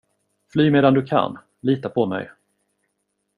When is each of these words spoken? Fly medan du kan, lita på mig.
Fly 0.51 0.69
medan 0.71 0.93
du 0.93 1.05
kan, 1.05 1.37
lita 1.61 1.89
på 1.89 2.05
mig. 2.05 2.31